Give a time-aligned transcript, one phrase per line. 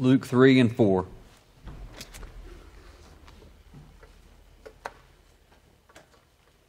[0.00, 1.04] Luke 3 and 4.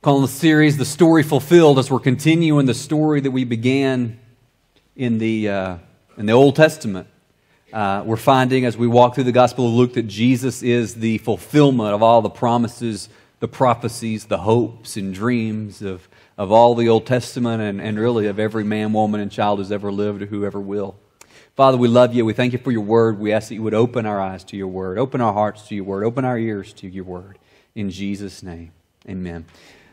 [0.01, 4.19] Calling the series The Story Fulfilled as we're continuing the story that we began
[4.97, 5.77] in the, uh,
[6.17, 7.07] in the Old Testament.
[7.71, 11.19] Uh, we're finding as we walk through the Gospel of Luke that Jesus is the
[11.19, 13.07] fulfillment of all the promises,
[13.39, 18.27] the prophecies, the hopes and dreams of, of all the Old Testament and, and really
[18.27, 20.97] of every man, woman, and child who's ever lived or who ever will.
[21.55, 22.23] Father, we love you.
[22.23, 23.19] We thank you for your word.
[23.19, 25.75] We ask that you would open our eyes to your word, open our hearts to
[25.75, 27.37] your word, open our ears to your word.
[27.75, 28.71] In Jesus' name,
[29.07, 29.45] amen.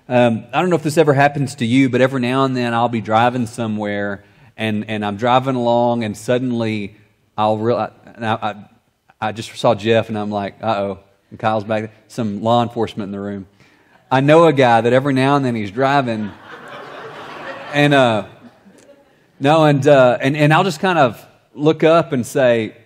[0.08, 2.74] Um, I don't know if this ever happens to you, but every now and then
[2.74, 4.24] I'll be driving somewhere
[4.56, 6.96] and, and I'm driving along and suddenly
[7.36, 8.68] I'll realize, I, I,
[9.20, 11.00] I just saw Jeff and I'm like, uh oh.
[11.30, 13.48] And Kyle's back there, some law enforcement in the room.
[14.10, 16.30] I know a guy that every now and then he's driving
[17.74, 18.28] and, uh,
[19.40, 21.27] no, and, uh, and, and I'll just kind of
[21.58, 22.76] look up and say,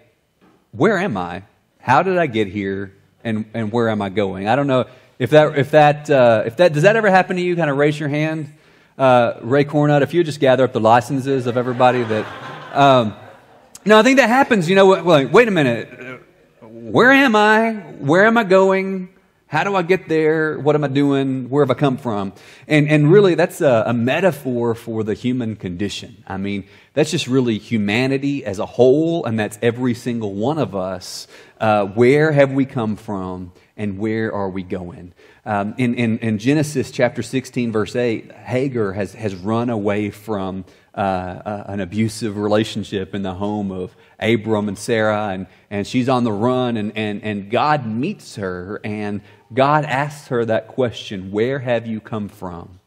[0.73, 1.43] where am I?
[1.79, 2.95] How did I get here?
[3.25, 4.49] And, and where am I going?
[4.49, 4.87] I don't know
[5.19, 7.55] if that, if that, uh, if that, does that ever happen to you?
[7.55, 8.53] Kind of raise your hand.
[8.99, 12.27] Uh, Ray Cornut, if you just gather up the licenses of everybody that,
[12.75, 13.15] um,
[13.85, 14.69] no, I think that happens.
[14.69, 16.21] You know, wait, wait a minute.
[16.61, 17.73] Where am I?
[18.01, 19.09] Where am I going?
[19.53, 20.59] How do I get there?
[20.59, 21.51] What am I doing?
[21.51, 22.33] Where have I come from?
[22.67, 26.25] And, and really, that's a, a, metaphor for the human condition.
[26.27, 26.65] I mean,
[26.95, 31.29] that's just really humanity as a whole, and that's every single one of us.
[31.61, 33.53] Uh, where have we come from?
[33.77, 35.13] and where are we going?
[35.45, 40.65] Um, in, in, in, Genesis chapter 16, verse 8, Hagar has, has run away from
[40.95, 46.09] uh, uh, an abusive relationship in the home of Abram and Sarah, and, and she's
[46.09, 49.23] on the run, and, and, and God meets her, and
[49.55, 52.81] God asks her that question Where have you come from?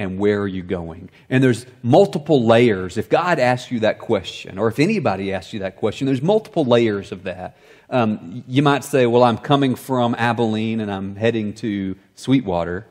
[0.00, 1.10] and where are you going?
[1.28, 2.96] And there's multiple layers.
[2.96, 6.64] If God asks you that question, or if anybody asks you that question, there's multiple
[6.64, 7.58] layers of that.
[7.90, 12.86] Um, you might say, Well, I'm coming from Abilene and I'm heading to Sweetwater.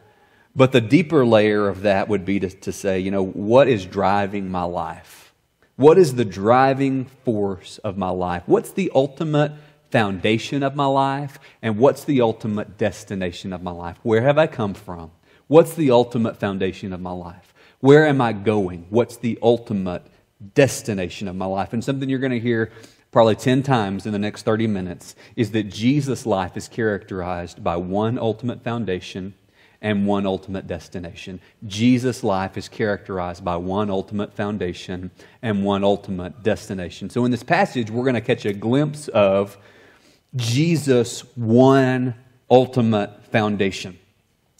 [0.55, 3.85] But the deeper layer of that would be to, to say, you know, what is
[3.85, 5.33] driving my life?
[5.77, 8.43] What is the driving force of my life?
[8.45, 9.53] What's the ultimate
[9.91, 11.39] foundation of my life?
[11.61, 13.97] And what's the ultimate destination of my life?
[14.03, 15.11] Where have I come from?
[15.47, 17.53] What's the ultimate foundation of my life?
[17.79, 18.85] Where am I going?
[18.89, 20.03] What's the ultimate
[20.53, 21.73] destination of my life?
[21.73, 22.71] And something you're going to hear
[23.11, 27.77] probably 10 times in the next 30 minutes is that Jesus' life is characterized by
[27.77, 29.33] one ultimate foundation
[29.81, 31.39] and one ultimate destination.
[31.65, 35.09] Jesus' life is characterized by one ultimate foundation
[35.41, 37.09] and one ultimate destination.
[37.09, 39.57] So in this passage, we're going to catch a glimpse of
[40.35, 42.15] Jesus' one
[42.49, 43.97] ultimate foundation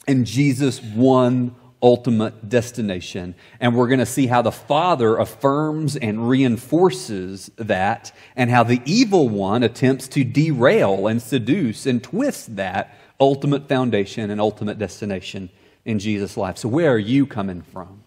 [0.07, 3.35] and Jesus' one ultimate destination.
[3.59, 8.81] And we're going to see how the Father affirms and reinforces that, and how the
[8.85, 15.50] evil one attempts to derail and seduce and twist that ultimate foundation and ultimate destination
[15.86, 16.57] in Jesus' life.
[16.57, 18.03] So, where are you coming from?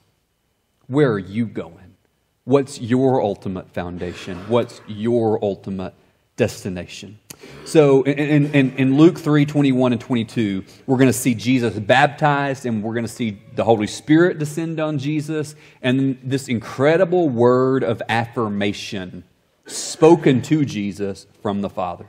[0.87, 1.97] Where are you going?
[2.45, 4.37] What's your ultimate foundation?
[4.49, 5.95] What's your ultimate
[6.43, 7.21] destination?
[7.65, 12.67] So in, in, in, Luke 3 21 and 22, we're going to see Jesus baptized,
[12.67, 17.85] and we're going to see the Holy Spirit descend on Jesus, and this incredible word
[17.85, 19.23] of affirmation
[19.67, 22.07] spoken to Jesus from the Father.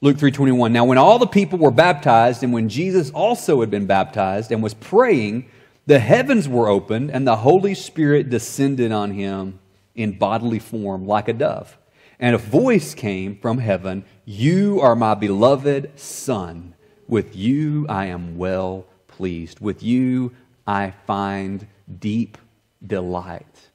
[0.00, 3.86] Luke 3:21 Now when all the people were baptized and when Jesus also had been
[3.86, 5.50] baptized and was praying
[5.86, 9.58] the heavens were opened and the Holy Spirit descended on him
[9.94, 11.76] in bodily form like a dove
[12.18, 16.74] and a voice came from heaven You are my beloved Son.
[17.08, 19.60] With you I am well pleased.
[19.60, 20.34] With you
[20.66, 21.66] I find
[21.98, 22.38] deep
[22.84, 23.70] delight.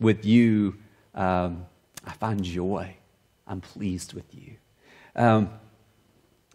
[0.00, 0.76] With you
[1.14, 1.66] um,
[2.04, 2.96] I find joy.
[3.46, 4.56] I'm pleased with you.
[5.16, 5.50] Um,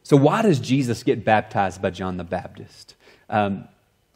[0.03, 2.95] so, why does Jesus get baptized by John the Baptist?
[3.29, 3.67] Um,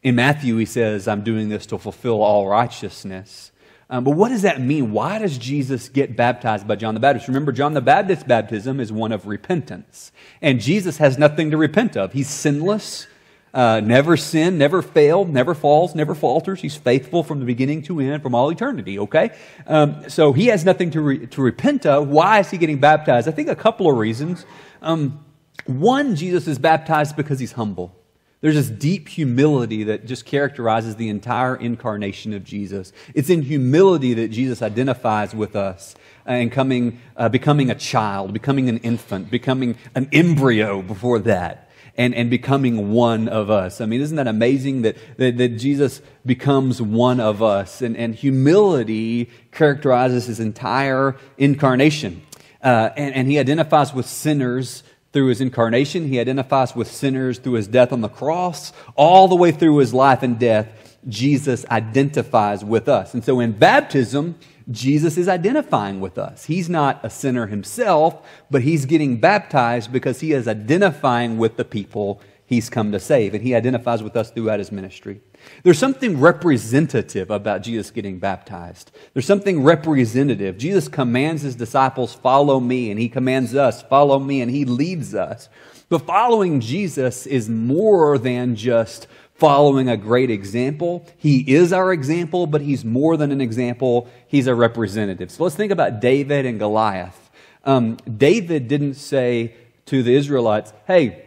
[0.03, 3.51] in Matthew, he says, I'm doing this to fulfill all righteousness.
[3.89, 4.91] Um, but what does that mean?
[4.91, 7.27] Why does Jesus get baptized by John the Baptist?
[7.29, 10.11] Remember, John the Baptist's baptism is one of repentance.
[10.41, 12.11] And Jesus has nothing to repent of.
[12.11, 13.07] He's sinless,
[13.53, 16.61] uh, never sinned, never failed, never falls, never falters.
[16.61, 19.31] He's faithful from the beginning to end, from all eternity, okay?
[19.65, 22.09] Um, so he has nothing to, re- to repent of.
[22.09, 23.27] Why is he getting baptized?
[23.29, 24.45] I think a couple of reasons.
[24.81, 25.23] Um,
[25.65, 27.95] one, Jesus is baptized because he's humble.
[28.39, 32.93] There's this deep humility that just characterizes the entire incarnation of Jesus.
[33.15, 38.69] It's in humility that Jesus identifies with us and coming, uh, becoming a child, becoming
[38.69, 43.81] an infant, becoming an embryo before that, and, and becoming one of us.
[43.81, 47.81] I mean, isn't that amazing that, that, that Jesus becomes one of us?
[47.81, 52.21] And, and humility characterizes his entire incarnation.
[52.61, 54.83] Uh, and, and he identifies with sinners
[55.17, 56.07] through his incarnation.
[56.07, 58.71] He identifies with sinners through his death on the cross.
[58.95, 60.67] All the way through his life and death,
[61.07, 63.15] Jesus identifies with us.
[63.15, 64.35] And so in baptism,
[64.69, 66.45] Jesus is identifying with us.
[66.45, 71.65] He's not a sinner himself, but he's getting baptized because he is identifying with the
[71.65, 73.33] people he's come to save.
[73.33, 75.21] And he identifies with us throughout his ministry.
[75.63, 78.91] There's something representative about Jesus getting baptized.
[79.13, 80.57] There's something representative.
[80.57, 85.13] Jesus commands his disciples, follow me, and he commands us, follow me, and he leads
[85.15, 85.49] us.
[85.89, 91.05] But following Jesus is more than just following a great example.
[91.17, 94.09] He is our example, but he's more than an example.
[94.27, 95.31] He's a representative.
[95.31, 97.29] So let's think about David and Goliath.
[97.63, 99.55] Um, David didn't say
[99.85, 101.26] to the Israelites, hey,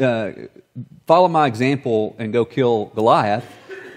[0.00, 0.32] uh,
[1.06, 3.44] follow my example and go kill Goliath.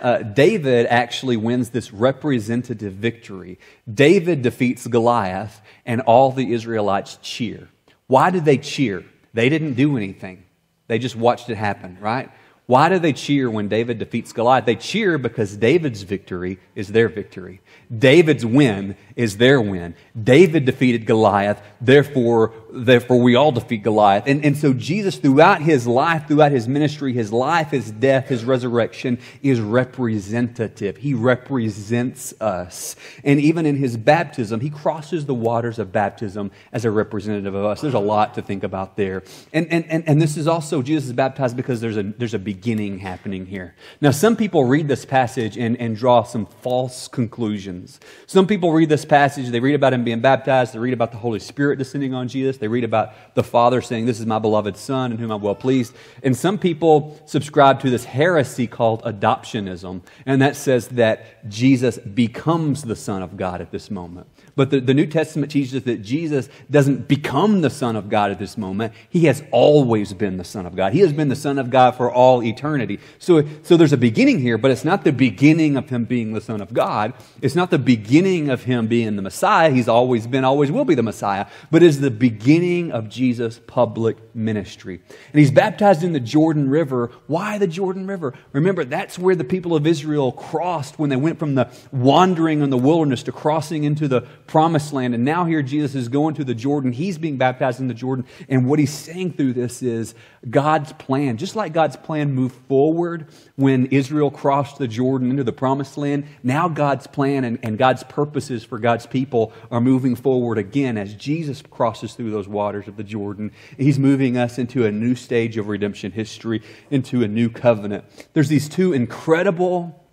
[0.02, 3.60] Uh, David actually wins this representative victory.
[3.92, 7.70] David defeats Goliath, and all the Israelites cheer.
[8.08, 9.06] Why did they cheer?
[9.34, 10.44] They didn't do anything,
[10.88, 12.30] they just watched it happen, right?
[12.66, 14.66] Why do they cheer when David defeats Goliath?
[14.66, 17.60] They cheer because David's victory is their victory.
[17.96, 19.96] David's win is their win.
[20.22, 24.24] David defeated Goliath, therefore, therefore we all defeat Goliath.
[24.26, 28.44] And, and so Jesus, throughout his life, throughout his ministry, his life, his death, his
[28.44, 30.98] resurrection, is representative.
[30.98, 32.96] He represents us.
[33.24, 37.64] And even in his baptism, he crosses the waters of baptism as a representative of
[37.64, 37.82] us.
[37.82, 39.24] There's a lot to think about there.
[39.54, 42.40] And, and, and, and this is also, Jesus is baptized because there's a, there's a
[42.40, 43.76] beginning happening here.
[44.02, 48.00] Now, some people read this passage and, and draw some false conclusions.
[48.26, 51.18] Some people read this passage, they read about him being baptized, they read about the
[51.18, 54.78] Holy Spirit descending on Jesus, they read about the Father saying, This is my beloved
[54.78, 55.94] Son in whom I'm well pleased.
[56.24, 62.84] And some people subscribe to this heresy called adoptionism, and that says that Jesus becomes
[62.84, 64.28] the Son of God at this moment.
[64.56, 68.40] But the, the New Testament teaches that Jesus doesn't become the Son of God at
[68.40, 68.94] this moment.
[69.10, 70.94] He has always been the Son of God.
[70.94, 73.00] He has been the Son of God for all eternity.
[73.20, 76.42] So, so there's a beginning here, but it's not the beginning of him being the
[76.42, 77.14] Son of God.
[77.42, 79.72] It's not the beginning of him being the Messiah.
[79.72, 84.18] He's always been, always will be the Messiah, but is the beginning of Jesus' public
[84.34, 85.02] ministry.
[85.32, 87.12] And he's baptized in the Jordan River.
[87.28, 88.34] Why the Jordan River?
[88.54, 92.70] Remember, that's where the people of Israel crossed when they went from the wandering in
[92.70, 95.14] the wilderness to crossing into the promised land.
[95.14, 96.92] And now here Jesus is going to the Jordan.
[96.92, 98.26] He's being baptized in the Jordan.
[98.50, 100.16] And what he's saying through this is
[100.50, 105.54] God's plan, just like God's plan moved forward when Israel crossed the Jordan into the
[105.54, 110.58] promised land, now God's plan and, and God's purposes for God's people are moving forward
[110.58, 113.52] again as Jesus crosses through those waters of the Jordan.
[113.78, 118.06] He's moving us into a new stage of redemption history, into a new covenant.
[118.34, 120.06] There's these two incredible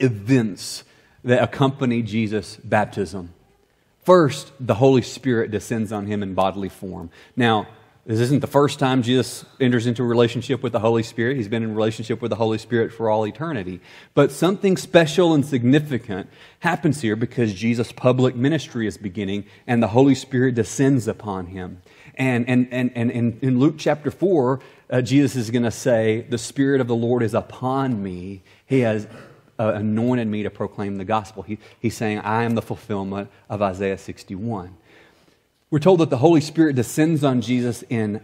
[0.00, 0.84] events
[1.24, 3.34] that accompany Jesus' baptism.
[4.04, 7.10] First, the Holy Spirit descends on him in bodily form.
[7.36, 7.68] Now,
[8.06, 11.36] this isn't the first time Jesus enters into a relationship with the Holy Spirit.
[11.36, 13.80] He's been in relationship with the Holy Spirit for all eternity.
[14.14, 16.28] But something special and significant
[16.60, 21.82] happens here because Jesus' public ministry is beginning and the Holy Spirit descends upon him.
[22.20, 26.36] And, and, and, and, in Luke chapter 4, uh, Jesus is going to say, The
[26.36, 28.42] Spirit of the Lord is upon me.
[28.66, 29.08] He has
[29.58, 31.42] uh, anointed me to proclaim the gospel.
[31.42, 34.76] He, he's saying, I am the fulfillment of Isaiah 61.
[35.70, 38.20] We're told that the Holy Spirit descends on Jesus in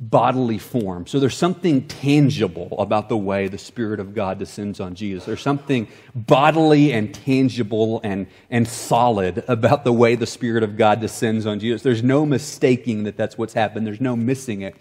[0.00, 1.06] bodily form.
[1.06, 5.26] So there's something tangible about the way the Spirit of God descends on Jesus.
[5.26, 11.00] There's something bodily and tangible and, and solid about the way the Spirit of God
[11.00, 11.82] descends on Jesus.
[11.82, 14.74] There's no mistaking that that's what's happened, there's no missing it.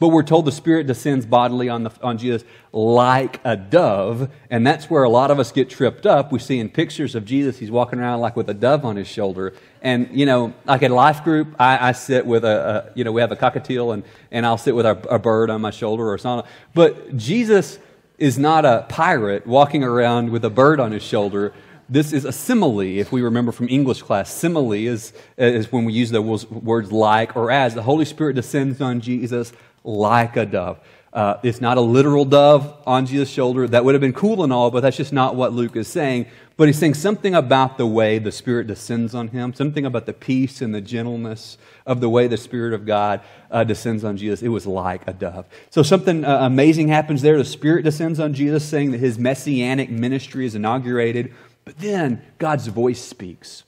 [0.00, 4.64] But we're told the Spirit descends bodily on, the, on Jesus like a dove, and
[4.64, 6.30] that's where a lot of us get tripped up.
[6.30, 9.08] We see in pictures of Jesus, he's walking around like with a dove on his
[9.08, 9.54] shoulder.
[9.82, 13.10] And, you know, like at life group, I, I sit with a, a, you know,
[13.10, 16.08] we have a cockatiel, and, and I'll sit with a, a bird on my shoulder
[16.08, 16.48] or something.
[16.74, 17.80] But Jesus
[18.18, 21.52] is not a pirate walking around with a bird on his shoulder.
[21.88, 24.30] This is a simile, if we remember from English class.
[24.30, 27.74] Simile is, is when we use the words like or as.
[27.74, 29.52] The Holy Spirit descends on Jesus
[29.84, 30.78] like a dove.
[31.12, 33.66] Uh, it's not a literal dove on Jesus' shoulder.
[33.66, 36.26] That would have been cool and all, but that's just not what Luke is saying.
[36.58, 40.12] But he's saying something about the way the Spirit descends on him, something about the
[40.12, 44.42] peace and the gentleness of the way the Spirit of God uh, descends on Jesus.
[44.42, 45.46] It was like a dove.
[45.70, 47.38] So something uh, amazing happens there.
[47.38, 51.32] The Spirit descends on Jesus, saying that his messianic ministry is inaugurated.
[51.68, 53.62] But then God's voice speaks.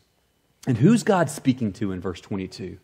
[0.66, 2.78] And who's God speaking to in verse 22?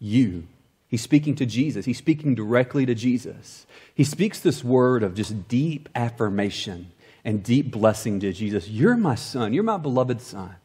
[0.00, 0.48] You
[0.88, 1.84] He's speaking to Jesus.
[1.84, 3.66] He's speaking directly to Jesus.
[3.94, 6.90] He speaks this word of just deep affirmation
[7.24, 8.68] and deep blessing to Jesus.
[8.68, 9.52] You're my son.
[9.52, 10.56] You're my beloved son.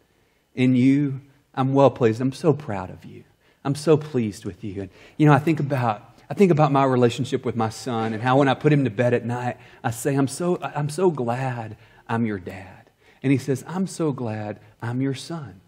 [0.56, 1.22] In you,
[1.54, 2.22] I'm well pleased.
[2.22, 3.26] I'm so proud of you.
[3.64, 4.82] I'm so pleased with you.
[4.82, 6.06] And, you know, I think about.
[6.32, 8.92] I think about my relationship with my son and how when I put him to
[8.92, 11.76] bed at night, I say, I'm so, I'm so glad
[12.08, 12.79] I'm your dad.
[13.22, 15.62] And he says, I'm so glad I'm your son.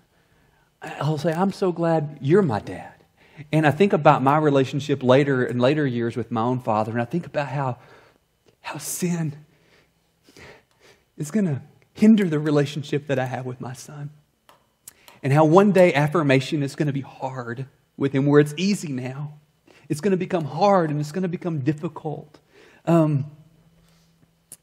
[0.82, 2.94] I'll say, I'm so glad you're my dad.
[3.52, 7.02] And I think about my relationship later in later years with my own father, and
[7.02, 7.78] I think about how,
[8.62, 9.34] how sin
[11.18, 11.62] is going to
[11.94, 14.12] hinder the relationship that I have with my son.
[15.24, 18.92] And how one day affirmation is going to be hard with him, where it's easy
[18.92, 19.34] now.
[19.88, 22.40] It's going to become hard and it's going to become difficult.
[22.86, 23.26] Um,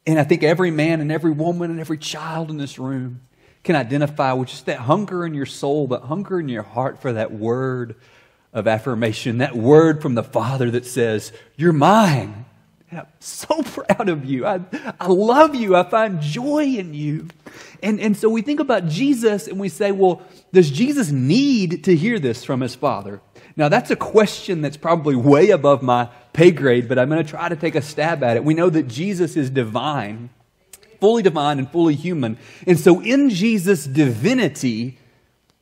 [0.08, 3.20] and I think every man and every woman and every child in this room
[3.62, 7.12] can identify with just that hunger in your soul, that hunger in your heart for
[7.12, 7.94] that word
[8.54, 12.46] of affirmation, that word from the Father that says, You're mine.
[12.90, 14.46] I'm so proud of you.
[14.46, 14.60] I,
[14.98, 15.76] I love you.
[15.76, 17.28] I find joy in you.
[17.82, 20.22] And, and so we think about Jesus and we say, well,
[20.54, 23.20] does Jesus need to hear this from his Father?
[23.56, 27.28] Now, that's a question that's probably way above my pay grade, but I'm going to
[27.28, 28.44] try to take a stab at it.
[28.44, 30.30] We know that Jesus is divine,
[31.00, 32.38] fully divine and fully human.
[32.64, 34.98] And so, in Jesus' divinity,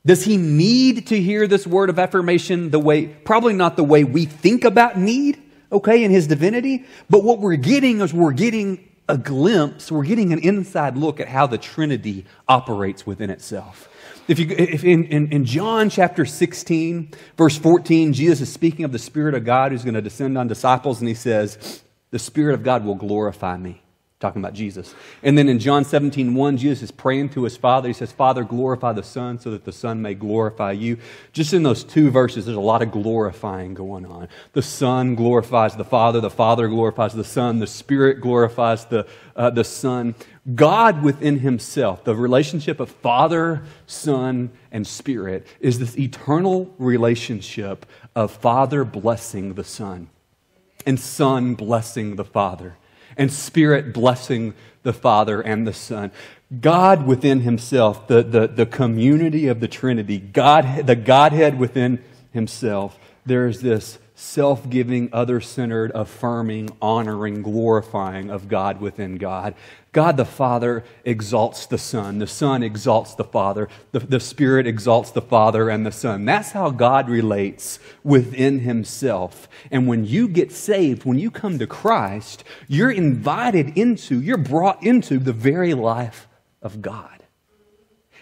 [0.04, 4.04] does he need to hear this word of affirmation the way, probably not the way
[4.04, 5.42] we think about need,
[5.72, 6.84] okay, in his divinity?
[7.08, 11.28] But what we're getting is we're getting a glimpse, we're getting an inside look at
[11.28, 13.88] how the Trinity operates within itself.
[14.28, 18.90] If you, if in, in, in John chapter 16, verse 14, Jesus is speaking of
[18.92, 22.54] the Spirit of God who's going to descend on disciples, and he says, The Spirit
[22.54, 23.82] of God will glorify me
[24.18, 24.94] talking about Jesus.
[25.22, 27.88] And then in John 17, 1, Jesus is praying to his Father.
[27.88, 30.96] He says, Father, glorify the Son so that the Son may glorify you.
[31.34, 34.28] Just in those two verses, there's a lot of glorifying going on.
[34.54, 39.50] The Son glorifies the Father, the Father glorifies the Son, the Spirit glorifies the, uh,
[39.50, 40.14] the Son.
[40.54, 48.30] God within himself, the relationship of Father, Son, and Spirit, is this eternal relationship of
[48.30, 50.08] Father blessing the Son
[50.86, 52.76] and Son blessing the Father
[53.16, 56.10] and Spirit blessing the Father and the Son.
[56.60, 62.98] God within Himself, the, the, the community of the Trinity, God, the Godhead within Himself,
[63.24, 69.54] there is this self giving, other centered, affirming, honoring, glorifying of God within God.
[69.92, 72.18] God the Father exalts the Son.
[72.18, 73.68] The Son exalts the Father.
[73.92, 76.24] The, the Spirit exalts the Father and the Son.
[76.24, 79.48] That's how God relates within Himself.
[79.70, 84.82] And when you get saved, when you come to Christ, you're invited into, you're brought
[84.82, 86.26] into the very life
[86.62, 87.22] of God.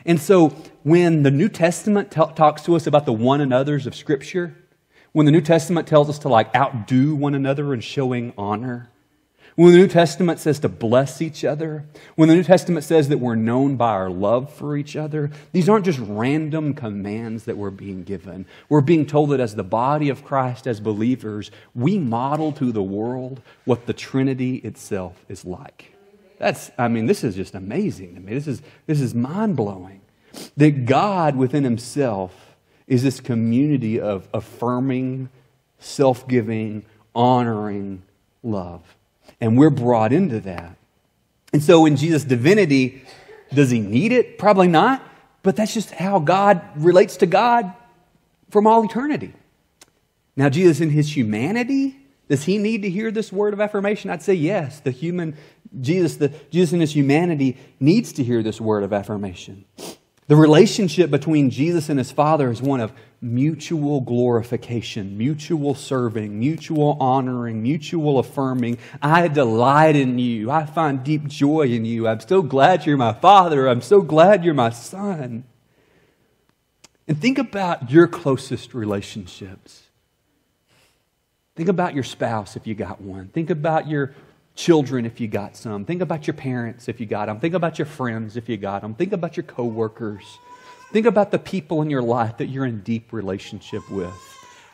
[0.05, 0.49] And so
[0.83, 4.57] when the New Testament t- talks to us about the one another's of Scripture,
[5.15, 8.91] when the New Testament tells us to like outdo one another in showing honor,
[9.55, 11.85] when the New Testament says to bless each other,
[12.17, 15.69] when the New Testament says that we're known by our love for each other, these
[15.69, 18.47] aren't just random commands that we're being given.
[18.69, 22.83] We're being told that as the body of Christ, as believers, we model to the
[22.83, 25.95] world what the Trinity itself is like.
[26.39, 28.35] That's, I mean, this is just amazing to me.
[28.35, 30.01] This is, this is mind blowing.
[30.57, 32.54] That God within Himself
[32.87, 35.29] is this community of affirming,
[35.79, 38.03] self giving, honoring
[38.43, 38.97] love.
[39.41, 40.77] And we're brought into that.
[41.53, 43.03] And so, in Jesus' divinity,
[43.53, 44.39] does he need it?
[44.39, 45.03] Probably not.
[45.43, 47.73] But that's just how God relates to God
[48.51, 49.33] from all eternity.
[50.37, 51.97] Now, Jesus, in his humanity,
[52.29, 54.11] does he need to hear this word of affirmation?
[54.11, 54.81] I'd say yes.
[54.81, 55.37] The human
[55.81, 59.65] Jesus, the Jesus in his humanity needs to hear this word of affirmation.
[60.27, 66.97] The relationship between Jesus and his Father is one of mutual glorification, mutual serving, mutual
[66.99, 68.79] honoring, mutual affirming.
[69.03, 70.51] I delight in you.
[70.51, 72.09] I find deep joy in you.
[72.09, 73.67] I'm so glad you're my Father.
[73.69, 75.45] I'm so glad you're my Son.
[77.07, 79.83] And think about your closest relationships.
[81.55, 83.29] Think about your spouse if you got one.
[83.29, 84.15] Think about your
[84.55, 85.85] children if you got some.
[85.85, 87.41] Think about your parents if you got them.
[87.41, 88.95] Think about your friends if you got them.
[88.95, 90.25] Think about your coworkers.
[90.93, 94.15] Think about the people in your life that you're in deep relationship with.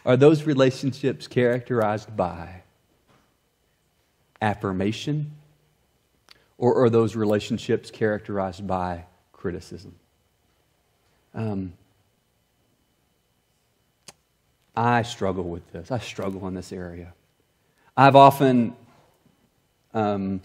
[0.05, 2.63] Are those relationships characterized by
[4.43, 5.33] affirmation?
[6.59, 9.95] Or are those relationships characterized by criticism?
[11.35, 11.73] Um,
[14.77, 15.91] I struggle with this.
[15.91, 17.15] I struggle in this area.
[17.97, 18.77] I've often
[19.95, 20.41] um,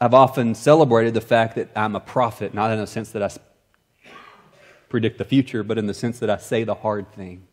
[0.00, 3.30] I've often celebrated the fact that I'm a prophet, not in the sense that I
[4.88, 7.46] predict the future, but in the sense that I say the hard thing.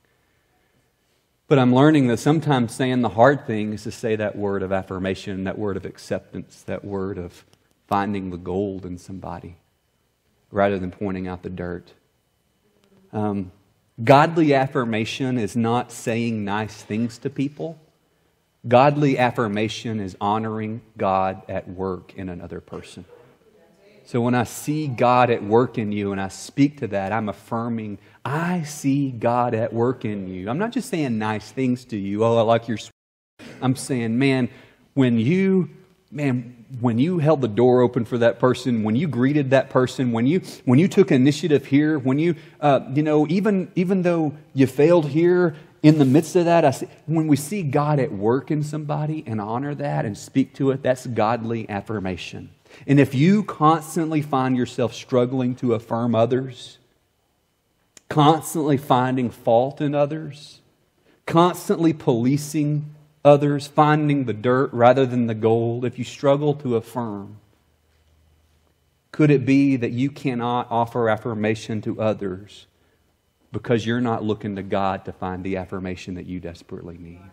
[1.48, 4.72] But I'm learning that sometimes saying the hard thing is to say that word of
[4.72, 7.44] affirmation, that word of acceptance, that word of
[7.88, 9.58] finding the gold in somebody
[10.52, 11.94] rather than pointing out the dirt.
[13.12, 13.52] Um,
[14.04, 17.80] Godly affirmation is not saying nice things to people.
[18.68, 23.06] Godly affirmation is honoring God at work in another person.
[24.06, 27.30] So when I see God at work in you and I speak to that, I'm
[27.30, 30.50] affirming, I see God at work in you.
[30.50, 32.24] I'm not just saying nice things to you.
[32.24, 32.80] Oh, I like your.
[33.62, 34.50] I'm saying, man,
[34.96, 35.70] when you,
[36.12, 40.12] man, when you held the door open for that person, when you greeted that person,
[40.12, 44.34] when you when you took initiative here, when you, uh, you know, even even though
[44.54, 48.12] you failed here, in the midst of that, I see, when we see God at
[48.12, 52.50] work in somebody and honor that and speak to it, that's godly affirmation.
[52.86, 56.78] And if you constantly find yourself struggling to affirm others,
[58.10, 60.60] constantly finding fault in others,
[61.26, 62.94] constantly policing
[63.24, 67.38] others, finding the dirt rather than the gold, if you struggle to affirm,
[69.12, 72.68] could it be that you cannot offer affirmation to others
[73.52, 77.32] because you're not looking to God to find the affirmation that you desperately need?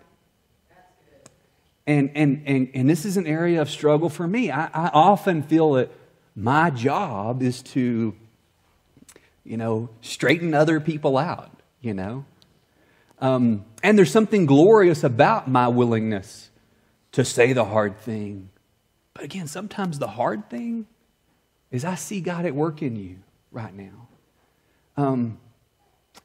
[1.87, 4.50] And, and, and, and this is an area of struggle for me.
[4.50, 5.90] I, I often feel that
[6.35, 8.14] my job is to,
[9.44, 12.25] you know, straighten other people out, you know.
[13.20, 16.50] Um, and there's something glorious about my willingness
[17.12, 18.50] to say the hard thing.
[19.14, 20.87] But again, sometimes the hard thing
[21.70, 23.16] is I see God at work in you
[23.50, 24.08] right now.
[24.96, 25.38] Um,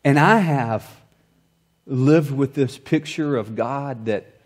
[0.03, 1.01] and I have
[1.86, 4.41] lived with this picture of God that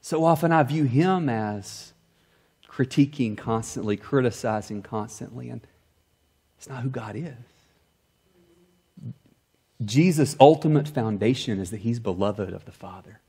[0.00, 1.92] so often I view him as
[2.68, 5.66] critiquing constantly, criticizing constantly, and
[6.58, 7.32] it's not who God is.
[9.84, 13.20] Jesus' ultimate foundation is that he's beloved of the Father.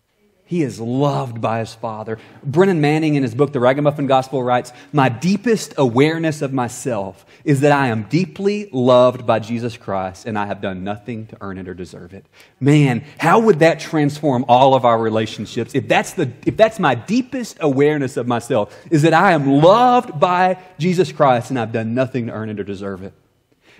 [0.48, 2.20] He is loved by his Father.
[2.44, 7.62] Brennan Manning, in his book, The Ragamuffin Gospel, writes My deepest awareness of myself is
[7.62, 11.58] that I am deeply loved by Jesus Christ and I have done nothing to earn
[11.58, 12.28] it or deserve it.
[12.60, 16.93] Man, how would that transform all of our relationships if that's, the, if that's my
[16.93, 21.96] deepest awareness of myself, is that I am loved by Jesus Christ and I've done
[21.96, 23.13] nothing to earn it or deserve it?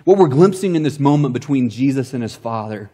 [0.02, 2.90] What we're glimpsing in this moment between Jesus and his Father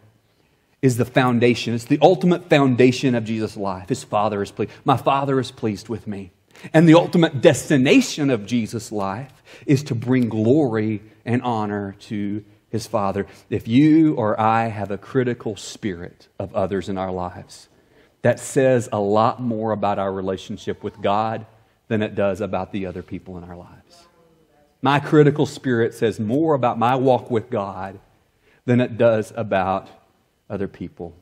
[0.83, 1.73] is the foundation.
[1.73, 3.87] It's the ultimate foundation of Jesus' life.
[3.87, 4.73] His Father is pleased.
[4.83, 6.31] My Father is pleased with me.
[6.73, 9.31] And the ultimate destination of Jesus' life
[9.65, 13.25] is to bring glory and honor to his Father.
[13.49, 17.69] If you or I have a critical spirit of others in our lives,
[18.21, 21.45] that says a lot more about our relationship with God
[21.87, 24.07] than it does about the other people in our lives.
[24.81, 27.99] My critical spirit says more about my walk with God
[28.65, 29.89] than it does about
[30.49, 31.15] other people.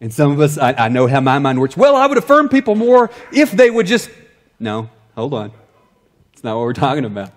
[0.00, 1.76] And some of us, I, I know how my mind works.
[1.76, 4.10] Well, I would affirm people more if they would just.
[4.58, 5.52] No, hold on.
[6.32, 7.30] It's not what we're talking about.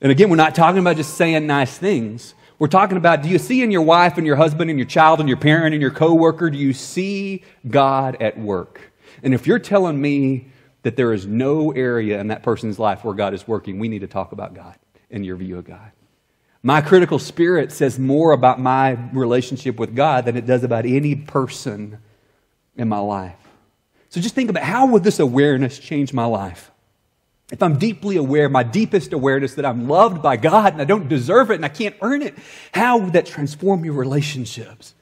[0.00, 2.34] And again, we're not talking about just saying nice things.
[2.58, 5.18] We're talking about do you see in your wife and your husband and your child
[5.18, 8.92] and your parent and your coworker, do you see God at work?
[9.22, 10.48] And if you're telling me
[10.82, 14.00] that there is no area in that person's life where God is working, we need
[14.00, 14.76] to talk about God
[15.10, 15.90] and your view of God.
[16.66, 21.14] My critical spirit says more about my relationship with God than it does about any
[21.14, 21.98] person
[22.74, 23.36] in my life.
[24.08, 26.70] So just think about how would this awareness change my life?
[27.52, 31.06] If I'm deeply aware, my deepest awareness that I'm loved by God and I don't
[31.06, 32.34] deserve it and I can't earn it,
[32.72, 34.94] how would that transform your relationships?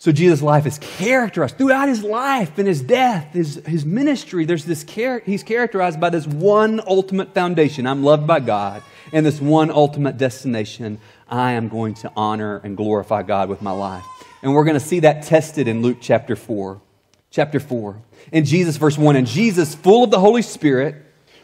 [0.00, 4.44] So Jesus' life is characterized throughout his life and his death, his, his ministry.
[4.44, 7.84] There's this char- he's characterized by this one ultimate foundation.
[7.84, 11.00] I'm loved by God and this one ultimate destination.
[11.28, 14.04] I am going to honor and glorify God with my life.
[14.40, 16.80] And we're going to see that tested in Luke chapter 4.
[17.32, 18.00] Chapter 4.
[18.30, 20.94] In Jesus, verse 1, and Jesus, full of the Holy Spirit,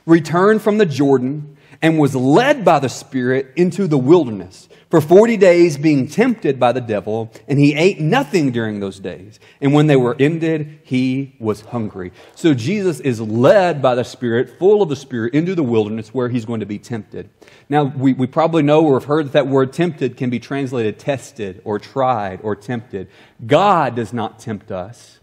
[0.07, 1.54] returned from the Jordan
[1.85, 6.73] and was led by the Spirit into the wilderness for 40 days being tempted by
[6.73, 9.39] the devil, and he ate nothing during those days.
[9.61, 12.13] And when they were ended, he was hungry.
[12.35, 16.31] So Jesus is led by the Spirit, full of the Spirit, into the wilderness where
[16.31, 17.29] he's going to be tempted.
[17.69, 20.99] Now, we, we probably know or have heard that that word tempted can be translated
[20.99, 23.09] tested or tried or tempted.
[23.47, 25.19] God does not tempt us.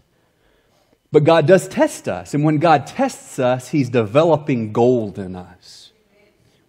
[1.10, 2.34] But God does test us.
[2.34, 5.81] And when God tests us, He's developing gold in us.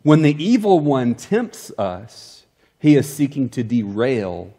[0.04, 2.44] When the evil one tempts us,
[2.78, 4.54] he is seeking to derail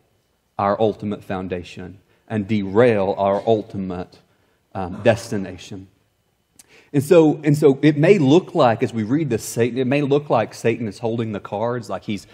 [0.59, 4.19] our ultimate foundation and derail our ultimate
[4.75, 5.89] um, destination.
[6.95, 10.01] And so, and so it may look like, as we read this, Satan, it may
[10.01, 12.27] look like Satan is holding the cards, like he's,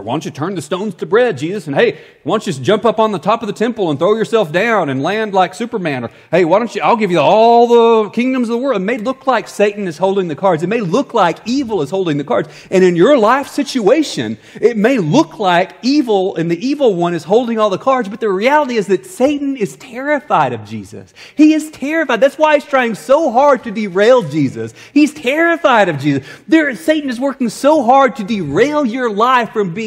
[0.00, 1.66] why don't you turn the stones to bread, Jesus?
[1.66, 3.98] And hey, why don't you just jump up on the top of the temple and
[3.98, 6.04] throw yourself down and land like Superman?
[6.04, 8.80] Or hey, why don't you, I'll give you all the kingdoms of the world.
[8.80, 10.62] It may look like Satan is holding the cards.
[10.62, 12.48] It may look like evil is holding the cards.
[12.70, 17.24] And in your life situation, it may look like evil and the evil one is
[17.24, 21.12] holding all the cards, but the reality is that Satan is terrified of Jesus.
[21.36, 22.20] He is terrified.
[22.20, 24.72] That's why he's trying so hard to derail Jesus.
[24.94, 26.26] He's terrified of Jesus.
[26.46, 29.81] There, Satan is working so hard to derail your life from being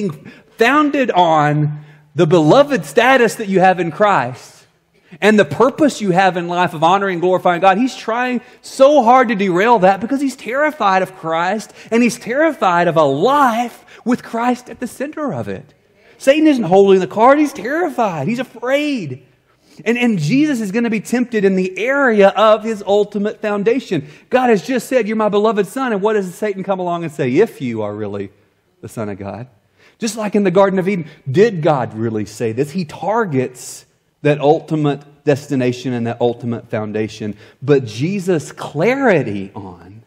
[0.58, 4.66] founded on the beloved status that you have in Christ
[5.22, 7.78] and the purpose you have in life of honoring and glorifying God.
[7.78, 12.88] He's trying so hard to derail that because he's terrified of Christ and he's terrified
[12.88, 15.74] of a life with Christ at the center of it.
[16.18, 19.26] Satan isn't holding the card, he's terrified, he's afraid.
[19.84, 24.08] And, and Jesus is going to be tempted in the area of his ultimate foundation.
[24.30, 25.92] God has just said, You're my beloved son.
[25.92, 27.30] And what does Satan come along and say?
[27.36, 28.32] If you are really
[28.80, 29.48] the Son of God.
[30.00, 32.72] Just like in the Garden of Eden, did God really say this?
[32.72, 33.86] He targets
[34.22, 37.36] that ultimate destination and that ultimate foundation.
[37.62, 40.04] But Jesus' clarity on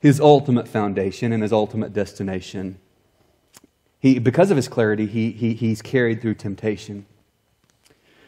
[0.00, 2.78] his ultimate foundation and his ultimate destination,
[4.00, 7.06] he, because of his clarity, he, he, he's carried through temptation.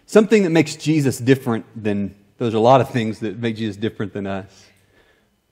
[0.06, 4.12] Something that makes Jesus different than, there's a lot of things that make Jesus different
[4.12, 4.66] than us.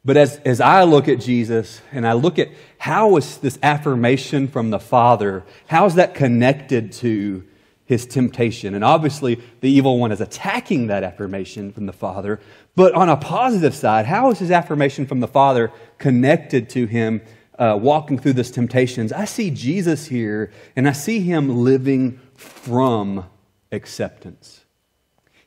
[0.05, 4.49] But as, as I look at Jesus and I look at how is this affirmation
[4.49, 7.45] from the Father, how is that connected to
[7.87, 8.75] his temptation?
[8.75, 12.39] And obviously, the evil one is attacking that affirmation from the Father.
[12.77, 17.23] But on a positive side, how is his affirmation from the Father connected to him
[17.59, 19.11] uh, walking through this temptations?
[19.11, 23.25] I see Jesus here and I see him living from
[23.73, 24.65] acceptance.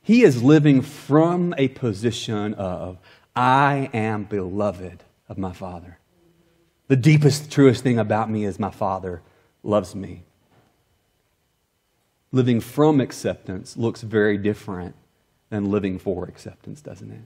[0.02, 2.98] He is living from a position of,
[3.38, 5.98] I am beloved of my Father.
[6.88, 9.22] The deepest, truest thing about me is my Father
[9.62, 10.24] loves me.
[12.32, 14.96] Living from acceptance looks very different
[15.50, 17.20] than living for acceptance, doesn't it?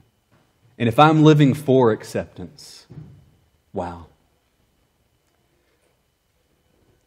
[0.77, 2.85] And if I'm living for acceptance,
[3.73, 4.05] wow.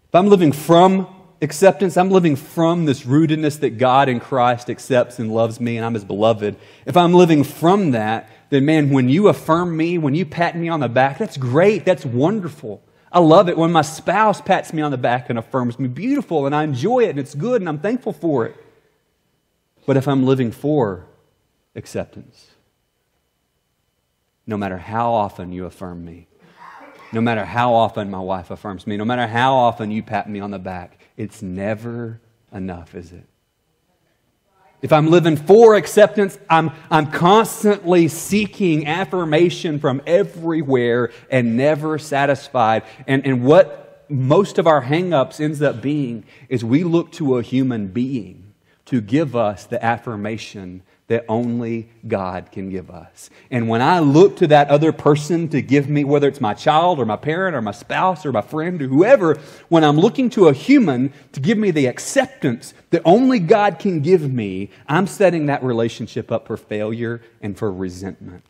[0.09, 1.07] If I'm living from
[1.41, 5.87] acceptance, I'm living from this rootedness that God in Christ accepts and loves me and
[5.87, 6.57] I'm his beloved.
[6.87, 10.69] If I'm living from that, then man, when you affirm me, when you pat me
[10.69, 11.85] on the back, that's great.
[11.85, 12.83] That's wonderful.
[13.11, 15.89] I love it when my spouse pats me on the back and affirms me.
[15.89, 18.57] Beautiful, and I enjoy it, and it's good, and I'm thankful for it.
[19.87, 21.07] But if I'm living for
[21.75, 22.51] acceptance,
[24.47, 26.29] no matter how often you affirm me,
[27.13, 30.41] no matter how often my wife affirms me, no matter how often you pat me
[30.41, 32.21] on the back, it's never
[32.53, 33.27] enough, is it?
[34.87, 42.85] If I'm living for acceptance, I'm, I'm constantly seeking affirmation from everywhere and never satisfied.
[43.09, 47.43] And, and what most of our hangups ends up being is we look to a
[47.43, 53.31] human being to give us the affirmation that only God can give us.
[53.51, 56.99] And when I look to that other person to give me, whether it's my child
[56.99, 59.39] or my parent or my spouse or my friend or whoever,
[59.69, 64.01] when I'm looking to a human to give me the acceptance that only God can
[64.01, 68.43] give me, I'm setting that relationship up for failure and for resentment.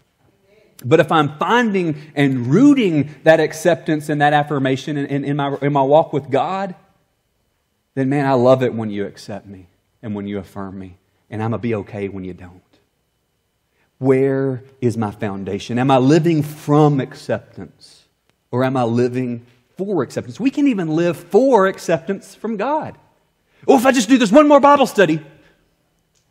[0.83, 5.57] But if I'm finding and rooting that acceptance and that affirmation in, in, in, my,
[5.61, 6.75] in my walk with God,
[7.95, 9.69] then man, I love it when you accept me
[10.03, 10.97] and when you affirm me
[11.31, 12.63] and I'm going to be okay when you don't.
[13.99, 15.79] Where is my foundation?
[15.79, 18.05] Am I living from acceptance
[18.51, 20.39] or am I living for acceptance?
[20.39, 22.97] We can even live for acceptance from God.
[23.67, 25.21] Oh, if I just do this one more Bible study,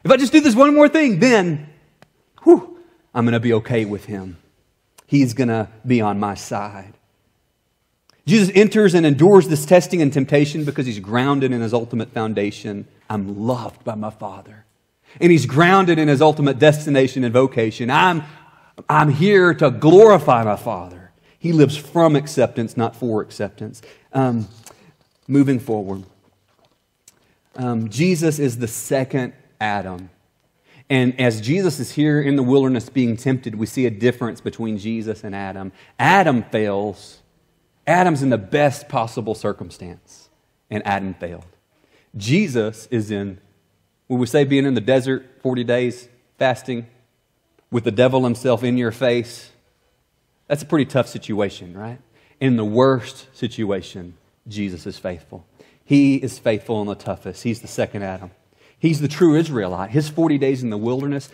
[0.04, 1.68] if I just do this one more thing, then
[2.44, 2.80] whew,
[3.14, 4.38] I'm going to be okay with Him.
[5.08, 6.94] He's going to be on my side.
[8.28, 12.88] Jesus enters and endures this testing and temptation because he's grounded in his ultimate foundation.
[13.08, 14.65] I'm loved by my Father
[15.20, 17.90] and he's grounded in his ultimate destination and vocation.
[17.90, 18.24] I'm,
[18.90, 21.12] I'm here to glorify my Father.
[21.40, 23.82] He lives from acceptance, not for acceptance.
[24.14, 24.48] Um,
[25.28, 26.04] moving forward,
[27.56, 30.10] um, Jesus is the second Adam.
[30.90, 34.78] And as Jesus is here in the wilderness being tempted, we see a difference between
[34.78, 35.72] Jesus and Adam.
[35.98, 37.22] Adam fails.
[37.88, 40.30] Adam's in the best possible circumstance,
[40.70, 41.46] and Adam failed.
[42.18, 43.40] Jesus is in
[44.08, 46.88] when we say being in the desert 40 days fasting
[47.72, 49.52] with the devil himself in your face,
[50.48, 52.00] that's a pretty tough situation, right?
[52.40, 54.16] In the worst situation,
[54.48, 55.46] Jesus is faithful.
[55.84, 57.44] He is faithful in the toughest.
[57.44, 58.32] He's the second Adam.
[58.78, 59.92] He's the true Israelite.
[59.92, 61.30] His 40 days in the wilderness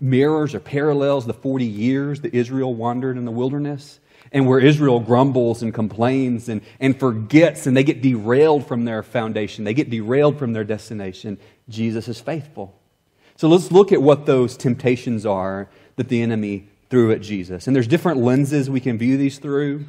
[0.00, 4.00] mirrors or parallels the 40 years that Israel wandered in the wilderness.
[4.32, 9.02] And where Israel grumbles and complains and, and forgets and they get derailed from their
[9.02, 12.78] foundation, they get derailed from their destination, Jesus is faithful.
[13.36, 17.66] So let's look at what those temptations are that the enemy threw at Jesus.
[17.66, 19.86] And there's different lenses we can view these through.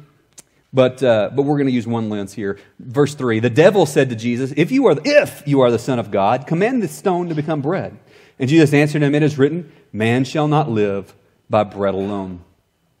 [0.72, 2.58] But, uh, but we're going to use one lens here.
[2.78, 5.98] Verse 3 The devil said to Jesus, If you, are, if you are the Son
[5.98, 7.98] of God, command this stone to become bread.
[8.38, 11.14] And Jesus answered him, It is written, Man shall not live
[11.48, 12.44] by bread alone.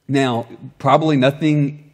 [0.08, 1.92] Now, probably nothing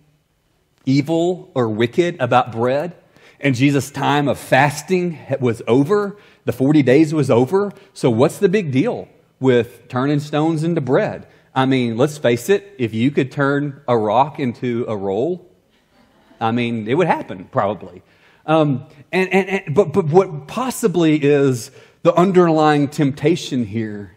[0.87, 2.97] evil or wicked about bread.
[3.41, 6.17] And Jesus' time of fasting was over.
[6.45, 7.73] The 40 days was over.
[7.93, 9.09] So, what's the big deal
[9.41, 11.27] with turning stones into bread?
[11.55, 15.51] I mean, let's face it, if you could turn a rock into a roll,
[16.41, 18.03] I mean, it would happen probably.
[18.47, 21.71] Um, and, and, and, but, but what possibly is
[22.03, 24.15] the underlying temptation here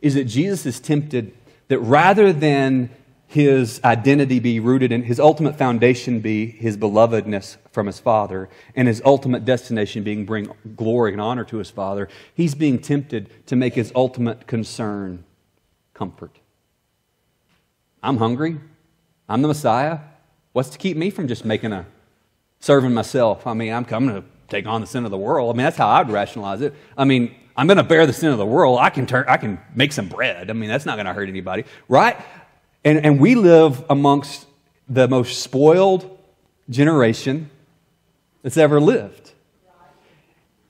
[0.00, 1.34] is that Jesus is tempted
[1.68, 2.90] that rather than
[3.36, 8.88] his identity be rooted in his ultimate foundation be his belovedness from his father and
[8.88, 13.54] his ultimate destination being bring glory and honor to his father he's being tempted to
[13.54, 15.24] make his ultimate concern
[15.94, 16.38] comfort
[18.02, 18.58] i'm hungry
[19.28, 19.98] i'm the messiah
[20.56, 21.84] What's to keep me from just making a
[22.60, 23.46] serving myself?
[23.46, 25.50] I mean, I'm coming to take on the sin of the world.
[25.50, 26.72] I mean, that's how I'd rationalize it.
[26.96, 28.78] I mean, I'm going to bear the sin of the world.
[28.80, 30.48] I can turn, I can make some bread.
[30.48, 32.16] I mean, that's not going to hurt anybody, right?
[32.86, 34.46] And, and we live amongst
[34.88, 36.08] the most spoiled
[36.70, 37.50] generation
[38.42, 39.32] that's ever lived.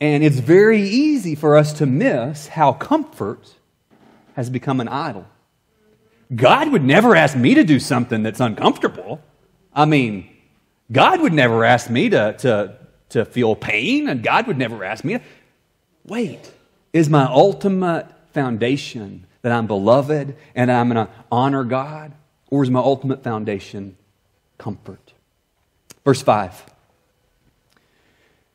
[0.00, 3.54] And it's very easy for us to miss how comfort
[4.34, 5.26] has become an idol.
[6.34, 9.20] God would never ask me to do something that's uncomfortable.
[9.74, 10.26] I mean,
[10.90, 12.78] God would never ask me to, to,
[13.10, 15.18] to feel pain, and God would never ask me.
[15.18, 15.20] to.
[16.06, 16.50] Wait,
[16.94, 22.12] is my ultimate foundation that I'm beloved and I'm going to honor God?
[22.50, 23.96] Or is my ultimate foundation
[24.58, 25.12] comfort?
[26.04, 26.64] Verse 5.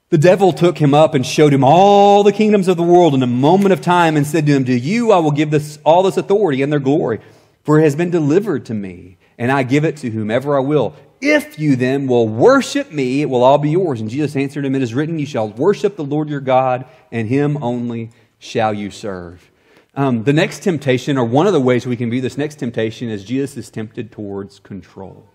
[0.10, 3.23] The devil took him up and showed him all the kingdoms of the world in
[3.23, 6.04] a moment of time and said to him, To you I will give this, all
[6.04, 7.21] this authority and their glory,
[7.63, 10.93] for it has been delivered to me, and I give it to whomever I will.
[11.21, 14.01] If you then will worship me, it will all be yours.
[14.01, 17.30] And Jesus answered him, It is written, You shall worship the Lord your God, and
[17.30, 19.50] him only shall you serve.
[19.93, 23.10] Um, the next temptation, or one of the ways we can view this next temptation,
[23.10, 25.27] is Jesus is tempted towards control.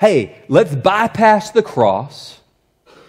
[0.00, 2.40] Hey, let's bypass the cross.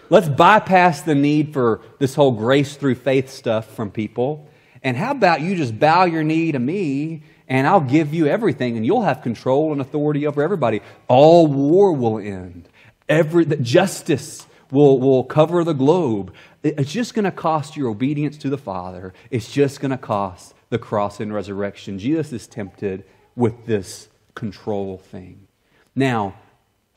[0.10, 4.50] Let's bypass the need for this whole grace through faith stuff from people.
[4.82, 8.78] And how about you just bow your knee to me and I'll give you everything,
[8.78, 10.82] and you'll have control and authority over everybody.
[11.08, 12.70] All war will end.
[13.10, 16.32] Every justice will, will cover the globe.
[16.62, 19.16] It's just going to cost your obedience to the Father.
[19.32, 22.00] It's just going to cost the cross and resurrection.
[22.00, 23.04] Jesus is tempted
[23.36, 25.48] with this control thing.
[25.96, 26.36] Now,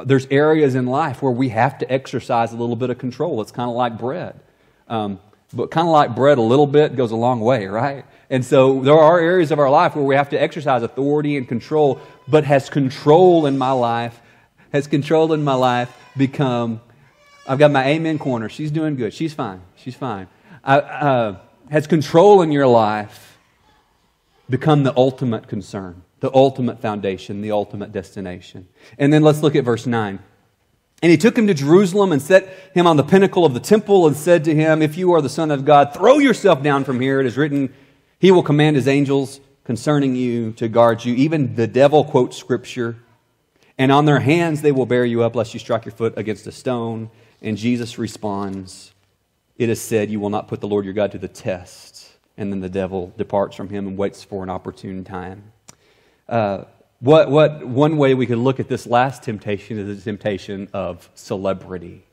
[0.04, 3.40] there's areas in life where we have to exercise a little bit of control.
[3.40, 4.40] It's kind of like bread.
[4.88, 5.20] Um,
[5.52, 8.04] but kind of like bread, a little bit goes a long way, right?
[8.30, 11.46] And so there are areas of our life where we have to exercise authority and
[11.46, 14.20] control, but has control in my life,
[14.72, 16.80] has control in my life become,
[17.46, 18.48] I've got my amen corner.
[18.48, 19.12] She's doing good.
[19.12, 19.61] She's fine.
[19.76, 20.28] She's fine.
[20.64, 21.37] I, uh,
[21.70, 23.32] has control in your life
[24.52, 28.68] become the ultimate concern, the ultimate foundation, the ultimate destination?
[28.98, 30.20] And then let's look at verse 9.
[31.02, 34.06] And he took him to Jerusalem and set him on the pinnacle of the temple
[34.06, 37.00] and said to him, If you are the Son of God, throw yourself down from
[37.00, 37.18] here.
[37.18, 37.74] It is written,
[38.20, 41.14] He will command His angels concerning you to guard you.
[41.14, 42.96] Even the devil quotes scripture.
[43.78, 46.46] And on their hands they will bear you up, lest you strike your foot against
[46.46, 47.10] a stone.
[47.40, 48.92] And Jesus responds,
[49.56, 51.91] It is said, You will not put the Lord your God to the test.
[52.37, 55.53] And then the devil departs from him and waits for an opportune time.
[56.29, 56.64] Uh,
[57.01, 61.11] what, what, one way we could look at this last temptation is the temptation of
[61.14, 62.05] celebrity.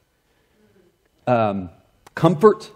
[1.28, 1.70] Um,
[2.16, 2.72] comfort,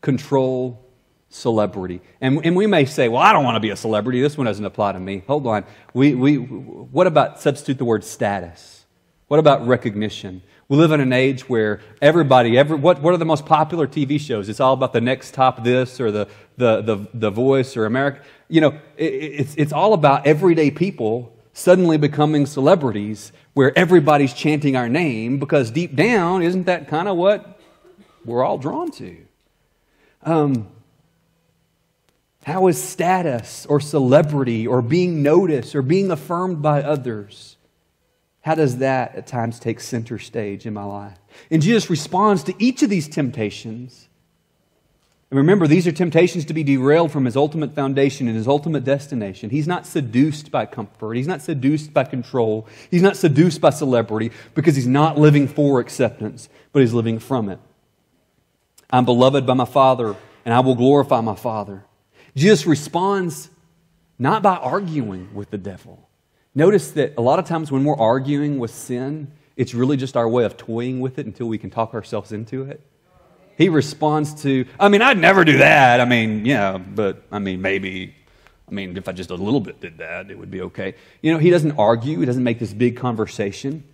[0.00, 0.82] control,
[1.28, 2.00] celebrity.
[2.20, 4.20] And, and we may say, well, I don't want to be a celebrity.
[4.20, 5.22] This one doesn't apply to me.
[5.26, 5.64] Hold on.
[5.94, 8.84] We, we, what about substitute the word status?
[9.28, 10.42] What about recognition?
[10.72, 14.18] We live in an age where everybody, every, what, what are the most popular TV
[14.18, 14.48] shows?
[14.48, 18.22] It's all about the next top this or the, the, the, the voice or America.
[18.48, 24.74] You know, it, it's, it's all about everyday people suddenly becoming celebrities where everybody's chanting
[24.74, 27.60] our name because deep down, isn't that kind of what
[28.24, 29.14] we're all drawn to?
[30.22, 30.68] Um,
[32.44, 37.51] how is status or celebrity or being noticed or being affirmed by others?
[38.42, 41.18] How does that at times take center stage in my life?
[41.50, 44.08] And Jesus responds to each of these temptations
[45.30, 48.84] And remember, these are temptations to be derailed from his ultimate foundation and his ultimate
[48.84, 49.48] destination.
[49.48, 51.14] He's not seduced by comfort.
[51.14, 52.68] He's not seduced by control.
[52.90, 57.48] He's not seduced by celebrity because he's not living for acceptance, but he's living from
[57.48, 57.60] it.
[58.90, 61.84] I'm beloved by my Father, and I will glorify my Father.
[62.36, 63.48] Jesus responds
[64.18, 66.10] not by arguing with the devil.
[66.54, 70.28] Notice that a lot of times when we're arguing with sin, it's really just our
[70.28, 72.80] way of toying with it until we can talk ourselves into it.
[73.56, 76.00] He responds to, I mean, I'd never do that.
[76.00, 78.14] I mean, yeah, but I mean, maybe,
[78.68, 80.94] I mean, if I just a little bit did that, it would be okay.
[81.20, 83.84] You know, he doesn't argue, he doesn't make this big conversation.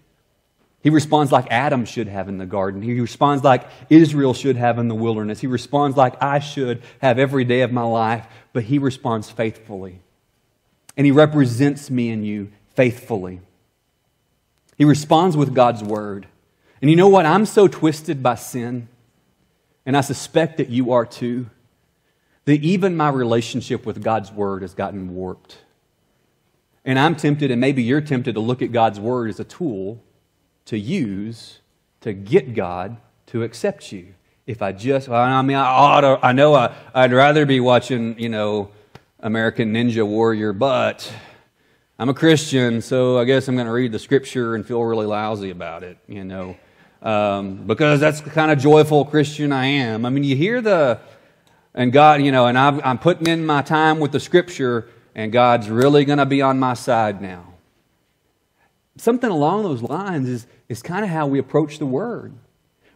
[0.80, 2.82] He responds like Adam should have in the garden.
[2.82, 5.40] He responds like Israel should have in the wilderness.
[5.40, 10.00] He responds like I should have every day of my life, but he responds faithfully.
[10.98, 13.40] And he represents me and you faithfully.
[14.76, 16.26] He responds with God's word.
[16.82, 17.24] And you know what?
[17.24, 18.88] I'm so twisted by sin
[19.88, 21.48] and I suspect that you are too,
[22.44, 25.56] that even my relationship with God's Word has gotten warped.
[26.84, 30.04] And I'm tempted, and maybe you're tempted, to look at God's Word as a tool
[30.66, 31.60] to use
[32.02, 34.12] to get God to accept you.
[34.46, 38.18] If I just, I mean, I ought to, I know I, I'd rather be watching,
[38.18, 38.70] you know,
[39.20, 41.12] American Ninja Warrior, but
[41.98, 45.06] I'm a Christian, so I guess I'm going to read the scripture and feel really
[45.06, 46.56] lousy about it, you know
[47.02, 50.04] um, because that's the kind of joyful Christian I am.
[50.04, 50.98] I mean, you hear the,
[51.74, 55.32] and God, you know, and i am putting in my time with the scripture, and
[55.32, 57.44] God's really going to be on my side now.
[58.96, 62.34] Something along those lines is, is kind of how we approach the word.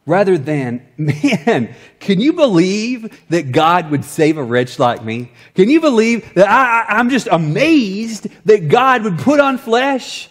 [0.05, 5.31] Rather than, man, can you believe that God would save a wretch like me?
[5.55, 10.29] Can you believe that I, I'm just amazed that God would put on flesh?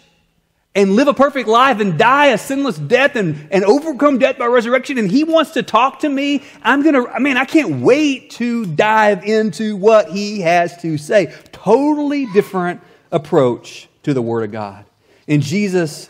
[0.74, 4.46] and live a perfect life and die a sinless death and, and overcome death by
[4.46, 8.30] resurrection and he wants to talk to me i'm gonna i mean i can't wait
[8.30, 12.80] to dive into what he has to say totally different
[13.10, 14.84] approach to the word of god
[15.28, 16.08] and jesus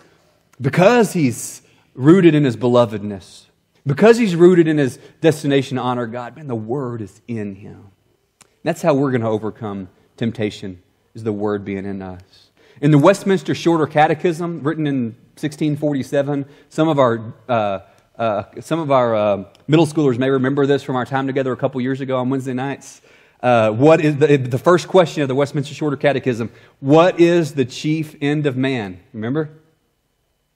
[0.61, 1.63] because he's
[1.95, 3.47] rooted in his belovedness
[3.87, 7.89] because he's rooted in his destination to honor god man the word is in him
[8.63, 10.83] that's how we're going to overcome temptation
[11.15, 12.51] is the word being in us
[12.83, 15.05] in the Westminster Shorter Catechism, written in
[15.37, 17.79] 1647, some of our, uh,
[18.19, 21.57] uh, some of our uh, middle schoolers may remember this from our time together a
[21.57, 23.01] couple years ago on Wednesday nights.
[23.41, 26.51] Uh, what is the, the first question of the Westminster Shorter Catechism?
[26.81, 28.99] What is the chief end of man?
[29.13, 29.51] Remember?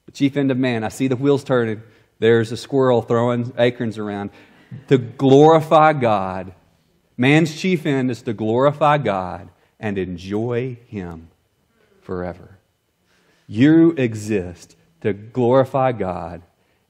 [0.05, 0.83] The chief end of man.
[0.83, 1.81] I see the wheels turning.
[2.19, 4.31] There's a squirrel throwing acorns around.
[4.89, 6.53] To glorify God.
[7.15, 9.49] Man's chief end is to glorify God
[9.79, 11.29] and enjoy Him
[12.01, 12.57] forever.
[13.47, 16.41] You exist to glorify God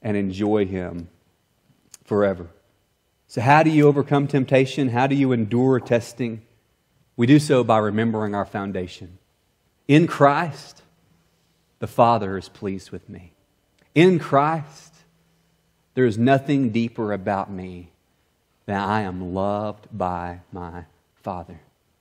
[0.02, 1.08] and enjoy Him
[2.04, 2.48] forever.
[3.26, 4.88] So, how do you overcome temptation?
[4.88, 6.42] How do you endure testing?
[7.16, 9.18] We do so by remembering our foundation.
[9.86, 10.82] In Christ,
[11.78, 13.32] the Father is pleased with me.
[13.94, 14.87] In Christ,
[15.98, 17.90] there is nothing deeper about me
[18.66, 20.84] than I am loved by my
[21.24, 21.58] Father.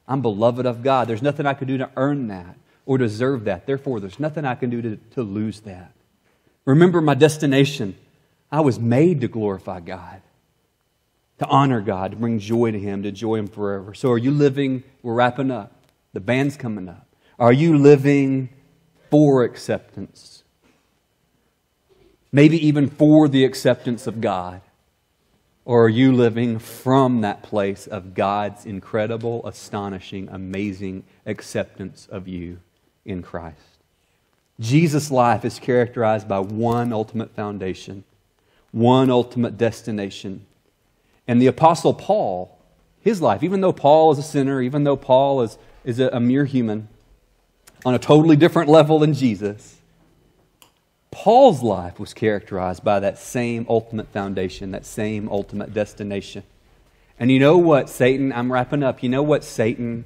[0.08, 1.08] I'm beloved of God.
[1.08, 3.66] There's nothing I could do to earn that or deserve that.
[3.66, 5.94] Therefore, there's nothing I can do to, to lose that.
[6.64, 7.96] Remember my destination.
[8.52, 10.22] I was made to glorify God,
[11.40, 13.96] to honor God, to bring joy to Him, to enjoy Him forever.
[13.96, 14.84] So, are you living?
[15.02, 15.74] We're wrapping up.
[16.14, 17.08] The band's coming up.
[17.40, 18.50] Are you living
[19.10, 20.44] for acceptance?
[22.32, 24.62] Maybe even for the acceptance of God?
[25.66, 32.60] Or are you living from that place of God's incredible, astonishing, amazing acceptance of you?
[33.08, 33.58] in Christ.
[34.60, 38.04] Jesus' life is characterized by one ultimate foundation,
[38.72, 40.46] one ultimate destination.
[41.28, 42.58] And the Apostle Paul,
[43.02, 46.20] his life, even though Paul is a sinner, even though Paul is, is a, a
[46.20, 46.90] mere human
[47.86, 49.77] on a totally different level than Jesus,
[51.12, 56.44] Paul's life was characterized by that same ultimate foundation, that same ultimate destination.
[57.20, 60.06] And you know what Satan, I'm wrapping up, you know what Satan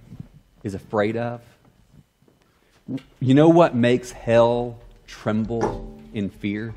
[0.63, 1.41] is afraid of?
[3.19, 6.73] You know what makes hell tremble in fear?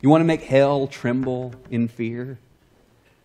[0.00, 2.38] You want to make hell tremble in fear?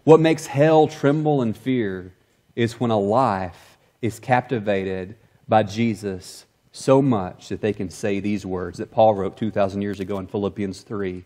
[0.04, 2.14] What makes hell tremble in fear
[2.56, 5.16] is when a life is captivated
[5.48, 10.00] by Jesus so much that they can say these words that Paul wrote 2,000 years
[10.00, 11.24] ago in Philippians 3.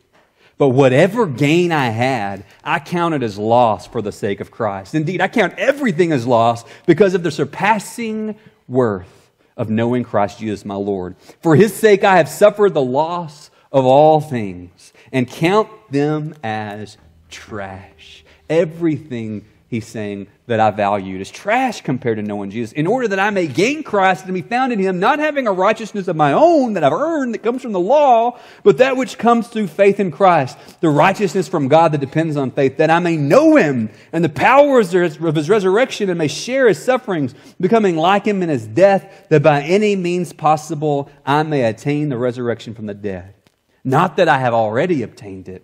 [0.58, 4.94] But whatever gain I had, I counted as loss for the sake of Christ.
[4.94, 8.36] Indeed, I count everything as loss because of the surpassing
[8.68, 11.16] worth of knowing Christ Jesus my Lord.
[11.42, 16.98] For his sake I have suffered the loss of all things and count them as
[17.30, 18.24] trash.
[18.50, 23.20] Everything he's saying that I valued as trash compared to knowing Jesus, in order that
[23.20, 26.34] I may gain Christ and be found in him, not having a righteousness of my
[26.34, 30.00] own that I've earned that comes from the law, but that which comes through faith
[30.00, 33.92] in Christ, the righteousness from God that depends on faith, that I may know him
[34.12, 38.50] and the powers of his resurrection and may share his sufferings, becoming like him in
[38.50, 43.36] his death, that by any means possible I may attain the resurrection from the dead.
[43.84, 45.64] Not that I have already obtained it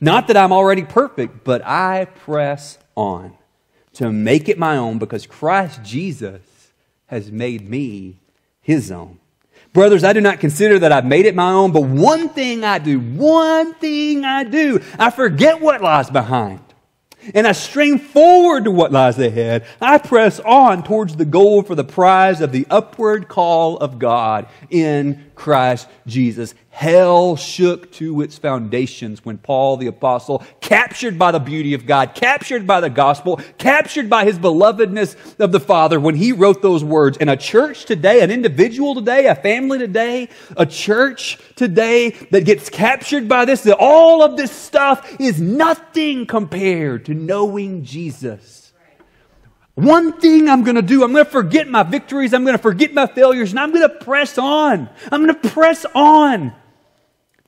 [0.00, 3.36] not that I'm already perfect, but I press on
[3.94, 6.72] to make it my own because Christ Jesus
[7.06, 8.18] has made me
[8.60, 9.18] his own.
[9.72, 12.78] Brothers, I do not consider that I've made it my own, but one thing I
[12.78, 16.60] do, one thing I do, I forget what lies behind
[17.34, 19.66] and I strain forward to what lies ahead.
[19.80, 24.46] I press on towards the goal for the prize of the upward call of God
[24.70, 26.54] in Christ Jesus.
[26.78, 32.14] Hell shook to its foundations when Paul the Apostle, captured by the beauty of God,
[32.14, 36.84] captured by the gospel, captured by his belovedness of the Father, when he wrote those
[36.84, 37.18] words.
[37.18, 42.70] And a church today, an individual today, a family today, a church today that gets
[42.70, 48.72] captured by this, that all of this stuff is nothing compared to knowing Jesus.
[49.74, 52.62] One thing I'm going to do, I'm going to forget my victories, I'm going to
[52.62, 54.88] forget my failures, and I'm going to press on.
[55.10, 56.54] I'm going to press on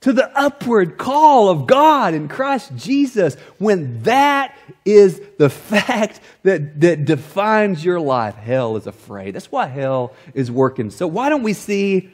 [0.01, 6.81] to the upward call of God in Christ Jesus when that is the fact that,
[6.81, 8.35] that defines your life.
[8.35, 9.35] Hell is afraid.
[9.35, 10.89] That's why hell is working.
[10.89, 12.09] So why don't we see,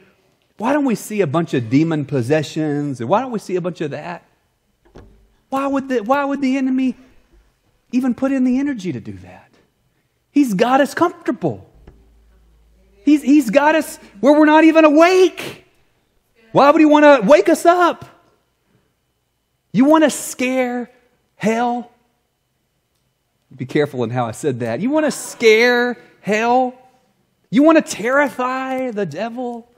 [0.58, 3.60] why don't we see a bunch of demon possessions and why don't we see a
[3.60, 4.24] bunch of that?
[5.48, 6.94] Why would the, why would the enemy
[7.90, 9.50] even put in the energy to do that?
[10.30, 11.68] He's got us comfortable.
[13.02, 15.64] He's, he's got us where we're not even awake.
[16.52, 18.04] Why would he want to wake us up?
[19.72, 20.90] You want to scare
[21.36, 21.90] hell?
[23.54, 24.80] Be careful in how I said that.
[24.80, 26.74] You want to scare hell?
[27.50, 29.70] You want to terrify the devil?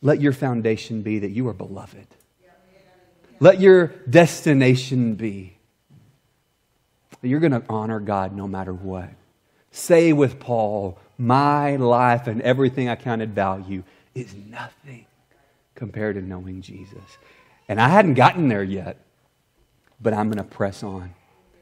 [0.00, 2.06] Let your foundation be that you are beloved.
[3.40, 5.56] Let your destination be
[7.20, 9.08] that you're going to honor God no matter what.
[9.70, 13.82] Say with Paul, my life and everything I counted value
[14.14, 15.06] is nothing
[15.74, 17.18] compared to knowing Jesus.
[17.68, 18.98] And I hadn't gotten there yet,
[20.00, 21.14] but I'm going to press on.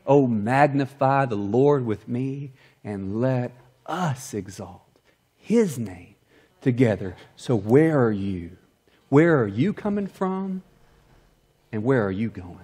[0.07, 3.53] Oh, magnify the Lord with me and let
[3.87, 4.83] us exalt
[5.37, 6.15] his name
[6.61, 7.17] together.
[7.37, 8.57] So, where are you?
[9.09, 10.63] Where are you coming from?
[11.71, 12.59] And where are you going?